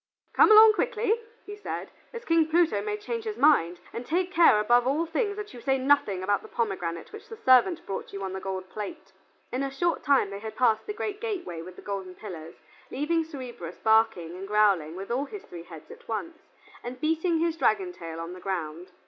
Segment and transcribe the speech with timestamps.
[0.33, 4.59] "Come along quickly," he said, "as King Pluto may change his mind, and take care
[4.59, 8.23] above all things that you say nothing about the pomegranate which the servant brought you
[8.23, 9.13] on the gold plate."
[9.53, 12.55] In a short time they had passed the great gateway with the golden pillars,
[12.89, 16.47] leaving Cerberus barking and growling with all his three heads at once,
[16.83, 18.93] and beating his dragon tail on the ground.